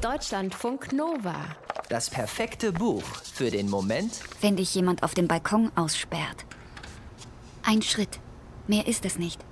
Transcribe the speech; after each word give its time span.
Deutschlandfunk 0.00 0.94
Nova. 0.94 1.36
Das 1.90 2.08
perfekte 2.08 2.72
Buch 2.72 3.02
für 3.34 3.50
den 3.50 3.68
Moment, 3.68 4.20
wenn 4.40 4.56
dich 4.56 4.74
jemand 4.74 5.02
auf 5.02 5.12
dem 5.12 5.28
Balkon 5.28 5.70
aussperrt. 5.74 6.46
Ein 7.62 7.82
Schritt, 7.82 8.18
mehr 8.66 8.86
ist 8.86 9.04
es 9.04 9.18
nicht. 9.18 9.44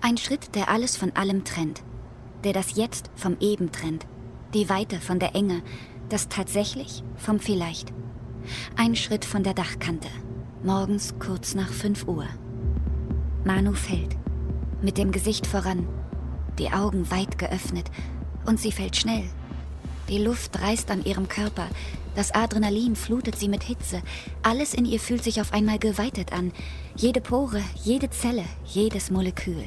Ein 0.00 0.16
Schritt, 0.16 0.54
der 0.54 0.70
alles 0.70 0.96
von 0.96 1.14
allem 1.16 1.44
trennt. 1.44 1.82
Der 2.44 2.54
das 2.54 2.76
Jetzt 2.76 3.10
vom 3.14 3.36
Eben 3.40 3.72
trennt. 3.72 4.06
Die 4.54 4.70
Weite 4.70 5.00
von 5.00 5.18
der 5.18 5.34
Enge. 5.34 5.62
Das 6.08 6.30
Tatsächlich 6.30 7.04
vom 7.16 7.38
Vielleicht. 7.38 7.92
Ein 8.76 8.96
Schritt 8.96 9.26
von 9.26 9.42
der 9.42 9.52
Dachkante. 9.52 10.08
Morgens 10.62 11.14
kurz 11.18 11.54
nach 11.54 11.70
5 11.70 12.08
Uhr. 12.08 12.26
Manu 13.44 13.74
fällt. 13.74 14.16
Mit 14.80 14.96
dem 14.96 15.12
Gesicht 15.12 15.46
voran. 15.46 15.86
Die 16.58 16.70
Augen 16.70 17.10
weit 17.10 17.36
geöffnet. 17.36 17.90
Und 18.46 18.58
sie 18.58 18.72
fällt 18.72 18.96
schnell, 18.96 19.28
die 20.10 20.18
Luft 20.18 20.60
reißt 20.60 20.90
an 20.90 21.04
ihrem 21.04 21.28
Körper. 21.28 21.68
Das 22.16 22.34
Adrenalin 22.34 22.96
flutet 22.96 23.38
sie 23.38 23.48
mit 23.48 23.62
Hitze. 23.62 24.02
Alles 24.42 24.74
in 24.74 24.84
ihr 24.84 24.98
fühlt 24.98 25.22
sich 25.22 25.40
auf 25.40 25.52
einmal 25.52 25.78
geweitet 25.78 26.32
an. 26.32 26.52
Jede 26.96 27.20
Pore, 27.20 27.62
jede 27.82 28.10
Zelle, 28.10 28.44
jedes 28.66 29.10
Molekül. 29.10 29.64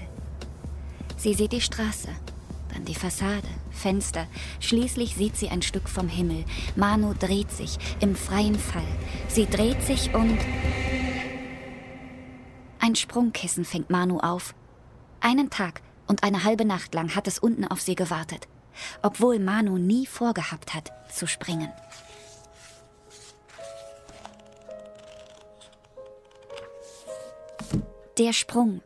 Sie 1.15 1.33
sieht 1.33 1.53
die 1.53 1.61
Straße, 1.61 2.09
dann 2.73 2.83
die 2.83 2.93
Fassade, 2.93 3.47
Fenster. 3.71 4.27
Schließlich 4.59 5.15
sieht 5.15 5.37
sie 5.37 5.47
ein 5.47 5.61
Stück 5.61 5.87
vom 5.87 6.09
Himmel. 6.09 6.43
Manu 6.75 7.13
dreht 7.17 7.51
sich 7.51 7.77
im 8.01 8.13
freien 8.15 8.59
Fall. 8.59 8.83
Sie 9.29 9.45
dreht 9.45 9.81
sich 9.83 10.13
und... 10.13 10.37
Ein 12.79 12.95
Sprungkissen 12.95 13.63
fängt 13.63 13.89
Manu 13.89 14.19
auf. 14.19 14.53
Einen 15.21 15.49
Tag 15.49 15.81
und 16.05 16.23
eine 16.23 16.43
halbe 16.43 16.65
Nacht 16.65 16.93
lang 16.93 17.15
hat 17.15 17.29
es 17.29 17.39
unten 17.39 17.65
auf 17.65 17.79
sie 17.79 17.95
gewartet 17.95 18.49
obwohl 19.01 19.39
Manu 19.39 19.77
nie 19.77 20.05
vorgehabt 20.05 20.73
hat, 20.73 20.91
zu 21.11 21.27
springen. 21.27 21.71
Der 28.17 28.33
Sprung 28.33 28.81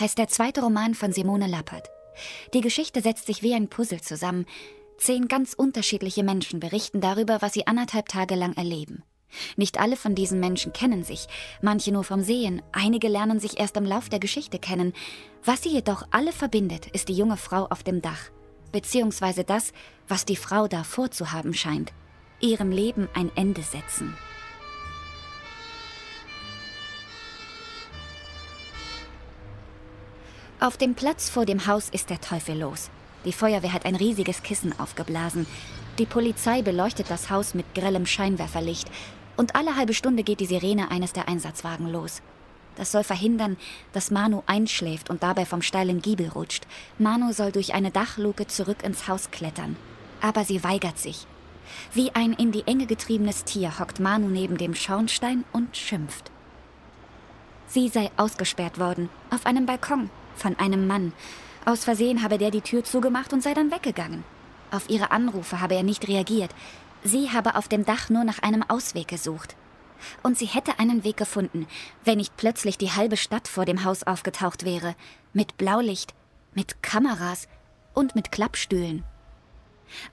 heißt 0.00 0.18
der 0.18 0.28
zweite 0.28 0.62
Roman 0.62 0.94
von 0.94 1.12
Simone 1.12 1.46
Lappert. 1.46 1.88
Die 2.54 2.60
Geschichte 2.60 3.00
setzt 3.00 3.26
sich 3.26 3.42
wie 3.42 3.54
ein 3.54 3.68
Puzzle 3.68 4.00
zusammen. 4.00 4.46
Zehn 4.98 5.28
ganz 5.28 5.54
unterschiedliche 5.54 6.24
Menschen 6.24 6.60
berichten 6.60 7.00
darüber, 7.00 7.40
was 7.40 7.52
sie 7.52 7.66
anderthalb 7.66 8.08
Tage 8.08 8.34
lang 8.34 8.54
erleben. 8.54 9.04
Nicht 9.56 9.80
alle 9.80 9.96
von 9.96 10.14
diesen 10.14 10.40
Menschen 10.40 10.72
kennen 10.72 11.04
sich, 11.04 11.26
manche 11.60 11.92
nur 11.92 12.04
vom 12.04 12.22
Sehen, 12.22 12.62
einige 12.72 13.08
lernen 13.08 13.40
sich 13.40 13.58
erst 13.58 13.76
im 13.76 13.84
Lauf 13.84 14.08
der 14.08 14.20
Geschichte 14.20 14.58
kennen. 14.58 14.92
Was 15.44 15.62
sie 15.62 15.70
jedoch 15.70 16.06
alle 16.10 16.32
verbindet, 16.32 16.86
ist 16.88 17.08
die 17.08 17.16
junge 17.16 17.36
Frau 17.36 17.66
auf 17.66 17.82
dem 17.82 18.00
Dach, 18.02 18.30
beziehungsweise 18.74 19.44
das, 19.44 19.72
was 20.08 20.24
die 20.24 20.34
Frau 20.34 20.66
da 20.66 20.82
vorzuhaben 20.82 21.54
scheint, 21.54 21.92
ihrem 22.40 22.72
Leben 22.72 23.08
ein 23.14 23.30
Ende 23.36 23.62
setzen. 23.62 24.12
Auf 30.58 30.76
dem 30.76 30.96
Platz 30.96 31.30
vor 31.30 31.46
dem 31.46 31.68
Haus 31.68 31.88
ist 31.88 32.10
der 32.10 32.20
Teufel 32.20 32.58
los. 32.58 32.90
Die 33.24 33.32
Feuerwehr 33.32 33.72
hat 33.72 33.86
ein 33.86 33.94
riesiges 33.94 34.42
Kissen 34.42 34.76
aufgeblasen. 34.80 35.46
Die 35.98 36.06
Polizei 36.06 36.62
beleuchtet 36.62 37.10
das 37.10 37.30
Haus 37.30 37.54
mit 37.54 37.76
grellem 37.76 38.06
Scheinwerferlicht. 38.06 38.90
Und 39.36 39.54
alle 39.54 39.76
halbe 39.76 39.94
Stunde 39.94 40.24
geht 40.24 40.40
die 40.40 40.46
Sirene 40.46 40.90
eines 40.90 41.12
der 41.12 41.28
Einsatzwagen 41.28 41.92
los. 41.92 42.22
Das 42.76 42.92
soll 42.92 43.04
verhindern, 43.04 43.56
dass 43.92 44.10
Manu 44.10 44.42
einschläft 44.46 45.10
und 45.10 45.22
dabei 45.22 45.46
vom 45.46 45.62
steilen 45.62 46.02
Giebel 46.02 46.28
rutscht. 46.28 46.66
Manu 46.98 47.32
soll 47.32 47.52
durch 47.52 47.74
eine 47.74 47.90
Dachluke 47.90 48.46
zurück 48.46 48.82
ins 48.82 49.08
Haus 49.08 49.30
klettern. 49.30 49.76
Aber 50.20 50.44
sie 50.44 50.64
weigert 50.64 50.98
sich. 50.98 51.26
Wie 51.92 52.10
ein 52.14 52.32
in 52.32 52.52
die 52.52 52.66
Enge 52.66 52.86
getriebenes 52.86 53.44
Tier 53.44 53.78
hockt 53.78 54.00
Manu 54.00 54.28
neben 54.28 54.56
dem 54.56 54.74
Schornstein 54.74 55.44
und 55.52 55.76
schimpft. 55.76 56.30
Sie 57.66 57.88
sei 57.88 58.10
ausgesperrt 58.16 58.78
worden, 58.78 59.08
auf 59.30 59.46
einem 59.46 59.66
Balkon, 59.66 60.10
von 60.36 60.58
einem 60.58 60.86
Mann. 60.86 61.12
Aus 61.64 61.84
Versehen 61.84 62.22
habe 62.22 62.38
der 62.38 62.50
die 62.50 62.60
Tür 62.60 62.84
zugemacht 62.84 63.32
und 63.32 63.42
sei 63.42 63.54
dann 63.54 63.70
weggegangen. 63.70 64.22
Auf 64.70 64.90
ihre 64.90 65.10
Anrufe 65.10 65.60
habe 65.60 65.74
er 65.74 65.82
nicht 65.82 66.06
reagiert. 66.08 66.50
Sie 67.02 67.30
habe 67.30 67.56
auf 67.56 67.68
dem 67.68 67.84
Dach 67.84 68.10
nur 68.10 68.24
nach 68.24 68.40
einem 68.40 68.62
Ausweg 68.62 69.08
gesucht. 69.08 69.56
Und 70.22 70.38
sie 70.38 70.46
hätte 70.46 70.78
einen 70.78 71.04
Weg 71.04 71.16
gefunden, 71.16 71.66
wenn 72.04 72.18
nicht 72.18 72.36
plötzlich 72.36 72.78
die 72.78 72.92
halbe 72.92 73.16
Stadt 73.16 73.48
vor 73.48 73.64
dem 73.64 73.84
Haus 73.84 74.02
aufgetaucht 74.02 74.64
wäre. 74.64 74.94
Mit 75.32 75.56
Blaulicht, 75.56 76.14
mit 76.54 76.82
Kameras 76.82 77.48
und 77.94 78.14
mit 78.14 78.32
Klappstühlen. 78.32 79.04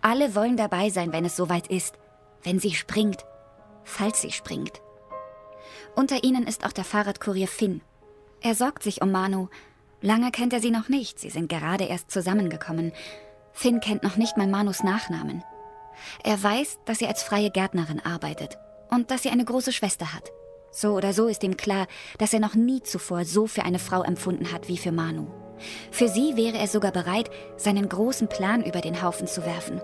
Alle 0.01 0.35
wollen 0.35 0.57
dabei 0.57 0.89
sein, 0.89 1.11
wenn 1.11 1.25
es 1.25 1.35
soweit 1.35 1.67
ist. 1.67 1.95
Wenn 2.43 2.59
sie 2.59 2.73
springt. 2.73 3.25
Falls 3.83 4.21
sie 4.21 4.31
springt. 4.31 4.81
Unter 5.95 6.23
ihnen 6.23 6.47
ist 6.47 6.65
auch 6.65 6.71
der 6.71 6.83
Fahrradkurier 6.83 7.47
Finn. 7.47 7.81
Er 8.41 8.55
sorgt 8.55 8.83
sich 8.83 9.01
um 9.01 9.11
Manu. 9.11 9.49
Lange 10.01 10.31
kennt 10.31 10.53
er 10.53 10.59
sie 10.59 10.71
noch 10.71 10.89
nicht, 10.89 11.19
sie 11.19 11.29
sind 11.29 11.49
gerade 11.49 11.83
erst 11.83 12.09
zusammengekommen. 12.09 12.91
Finn 13.53 13.79
kennt 13.81 14.01
noch 14.01 14.17
nicht 14.17 14.37
mal 14.37 14.47
Manus 14.47 14.83
Nachnamen. 14.83 15.43
Er 16.23 16.41
weiß, 16.41 16.79
dass 16.85 16.99
sie 16.99 17.07
als 17.07 17.21
freie 17.21 17.51
Gärtnerin 17.51 17.99
arbeitet 17.99 18.57
und 18.91 19.09
dass 19.09 19.23
sie 19.23 19.29
eine 19.29 19.45
große 19.45 19.71
Schwester 19.71 20.13
hat. 20.13 20.31
So 20.71 20.93
oder 20.93 21.13
so 21.13 21.27
ist 21.27 21.43
ihm 21.43 21.57
klar, 21.57 21.87
dass 22.17 22.33
er 22.33 22.39
noch 22.39 22.55
nie 22.55 22.81
zuvor 22.81 23.25
so 23.25 23.47
für 23.47 23.63
eine 23.63 23.79
Frau 23.79 24.03
empfunden 24.03 24.51
hat 24.51 24.67
wie 24.67 24.77
für 24.77 24.91
Manu. 24.91 25.27
Für 25.91 26.07
sie 26.07 26.37
wäre 26.37 26.57
er 26.57 26.67
sogar 26.67 26.91
bereit, 26.91 27.29
seinen 27.57 27.89
großen 27.89 28.27
Plan 28.27 28.63
über 28.63 28.81
den 28.81 29.01
Haufen 29.01 29.27
zu 29.27 29.45
werfen. 29.45 29.81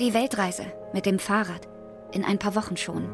Die 0.00 0.12
Weltreise 0.12 0.66
mit 0.92 1.06
dem 1.06 1.18
Fahrrad. 1.18 1.68
In 2.12 2.24
ein 2.24 2.38
paar 2.38 2.54
Wochen 2.54 2.76
schon. 2.76 3.08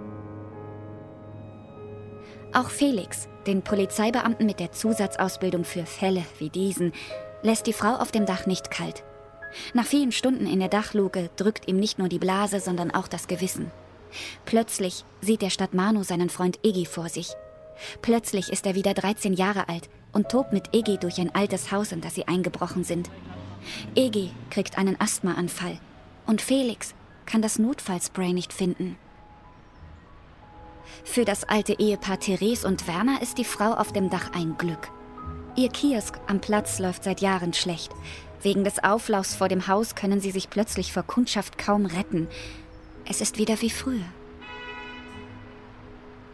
Auch 2.52 2.68
Felix, 2.68 3.28
den 3.46 3.62
Polizeibeamten 3.62 4.44
mit 4.44 4.60
der 4.60 4.72
Zusatzausbildung 4.72 5.64
für 5.64 5.86
Fälle 5.86 6.24
wie 6.38 6.50
diesen, 6.50 6.92
lässt 7.42 7.66
die 7.66 7.72
Frau 7.72 7.94
auf 7.94 8.12
dem 8.12 8.26
Dach 8.26 8.46
nicht 8.46 8.70
kalt. 8.70 9.04
Nach 9.72 9.86
vielen 9.86 10.12
Stunden 10.12 10.46
in 10.46 10.58
der 10.58 10.68
Dachluke 10.68 11.30
drückt 11.36 11.68
ihm 11.68 11.78
nicht 11.78 11.98
nur 11.98 12.08
die 12.08 12.18
Blase, 12.18 12.60
sondern 12.60 12.90
auch 12.90 13.08
das 13.08 13.28
Gewissen. 13.28 13.70
Plötzlich 14.44 15.04
sieht 15.20 15.42
er 15.42 15.50
statt 15.50 15.74
Manu 15.74 16.02
seinen 16.02 16.30
Freund 16.30 16.58
Iggy 16.64 16.86
vor 16.86 17.08
sich. 17.08 17.32
Plötzlich 18.02 18.50
ist 18.50 18.66
er 18.66 18.74
wieder 18.74 18.94
13 18.94 19.32
Jahre 19.32 19.68
alt 19.68 19.88
und 20.12 20.28
tobt 20.28 20.52
mit 20.52 20.74
Iggy 20.74 20.98
durch 20.98 21.20
ein 21.20 21.34
altes 21.34 21.72
Haus, 21.72 21.92
in 21.92 22.00
das 22.00 22.14
sie 22.14 22.28
eingebrochen 22.28 22.84
sind. 22.84 23.10
Iggy 23.94 24.30
kriegt 24.50 24.78
einen 24.78 25.00
Asthmaanfall 25.00 25.78
und 26.26 26.42
Felix 26.42 26.94
kann 27.26 27.42
das 27.42 27.58
Notfallspray 27.58 28.32
nicht 28.32 28.52
finden. 28.52 28.96
Für 31.04 31.24
das 31.24 31.44
alte 31.44 31.78
Ehepaar 31.78 32.18
Therese 32.18 32.66
und 32.66 32.86
Werner 32.86 33.22
ist 33.22 33.38
die 33.38 33.44
Frau 33.44 33.72
auf 33.72 33.92
dem 33.92 34.10
Dach 34.10 34.32
ein 34.32 34.56
Glück. 34.58 34.90
Ihr 35.56 35.68
Kiosk 35.68 36.18
am 36.26 36.40
Platz 36.40 36.78
läuft 36.78 37.04
seit 37.04 37.20
Jahren 37.20 37.52
schlecht. 37.52 37.92
Wegen 38.42 38.64
des 38.64 38.82
Auflaufs 38.82 39.34
vor 39.34 39.48
dem 39.48 39.66
Haus 39.66 39.94
können 39.94 40.20
sie 40.20 40.30
sich 40.30 40.48
plötzlich 40.50 40.92
vor 40.92 41.02
Kundschaft 41.02 41.58
kaum 41.58 41.86
retten. 41.86 42.28
Es 43.10 43.20
ist 43.20 43.38
wieder 43.38 43.60
wie 43.60 43.70
früher. 43.70 44.04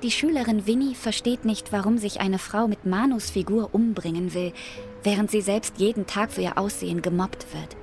Die 0.03 0.11
Schülerin 0.11 0.67
Winnie 0.67 0.95
versteht 0.95 1.47
nicht, 1.47 1.73
warum 1.73 1.97
sich 1.97 2.21
eine 2.21 2.39
Frau 2.39 2.69
mit 2.69 2.85
Manus 2.85 3.31
Figur 3.31 3.71
umbringen 3.75 4.35
will, 4.35 4.53
während 5.03 5.31
sie 5.31 5.41
selbst 5.41 5.79
jeden 5.79 6.07
Tag 6.07 6.31
für 6.31 6.43
ihr 6.43 6.59
Aussehen 6.59 7.01
gemobbt 7.01 7.47
wird. 7.55 7.79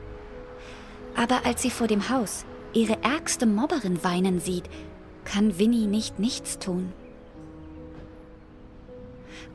Aber 1.15 1.43
als 1.43 1.63
sie 1.63 1.71
vor 1.71 1.87
dem 1.87 2.09
Haus 2.09 2.45
ihre 2.71 3.01
ärgste 3.01 3.47
Mobberin 3.47 4.03
weinen 4.03 4.39
sieht, 4.39 4.69
kann 5.25 5.57
Winnie 5.57 5.87
nicht 5.87 6.19
nichts 6.19 6.59
tun. 6.59 6.93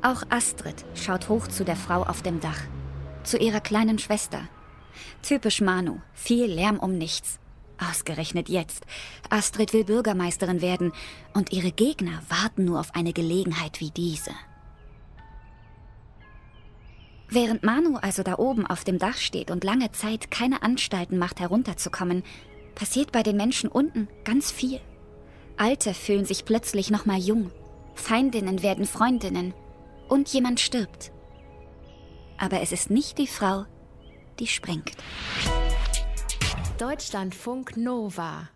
Auch 0.03 0.25
Astrid 0.31 0.85
schaut 0.95 1.29
hoch 1.29 1.47
zu 1.47 1.65
der 1.65 1.77
Frau 1.77 2.03
auf 2.03 2.23
dem 2.23 2.41
Dach, 2.41 2.61
zu 3.23 3.39
ihrer 3.39 3.61
kleinen 3.61 4.01
Schwester. 4.01 4.49
Typisch 5.23 5.61
Manu, 5.61 6.01
viel 6.13 6.47
Lärm 6.47 6.81
um 6.81 6.99
nichts. 6.99 7.39
Ausgerechnet 7.79 8.49
jetzt. 8.49 8.85
Astrid 9.31 9.73
will 9.73 9.85
Bürgermeisterin 9.85 10.61
werden 10.61 10.93
und 11.35 11.53
ihre 11.53 11.71
Gegner 11.71 12.23
warten 12.29 12.65
nur 12.65 12.81
auf 12.81 12.95
eine 12.95 13.13
Gelegenheit 13.13 13.81
wie 13.81 13.91
diese. 13.91 14.33
Während 17.31 17.63
Manu 17.63 17.97
also 17.97 18.23
da 18.23 18.39
oben 18.39 18.67
auf 18.67 18.85
dem 18.85 18.99
Dach 18.99 19.19
steht 19.19 19.51
und 19.51 19.63
lange 19.63 19.93
Zeit 19.93 20.31
keine 20.31 20.63
Anstalten 20.63 21.19
macht, 21.19 21.41
herunterzukommen, 21.41 22.23
passiert 22.75 23.13
bei 23.13 23.23
den 23.23 23.37
Menschen 23.37 23.69
unten 23.69 24.09
ganz 24.25 24.51
viel. 24.51 24.81
Alte 25.57 25.93
fühlen 25.93 26.25
sich 26.25 26.45
plötzlich 26.45 26.91
nochmal 26.91 27.19
jung, 27.19 27.51
Feindinnen 27.95 28.63
werden 28.63 28.87
Freundinnen 28.87 29.53
und 30.09 30.29
jemand 30.33 30.61
stirbt. 30.61 31.13
Aber 32.39 32.61
es 32.61 32.73
ist 32.73 32.91
nicht 32.91 33.19
die 33.19 33.27
Frau, 33.27 33.65
die 34.39 34.47
springt. 34.47 34.93
Deutschlandfunk 36.79 37.77
Nova 37.77 38.51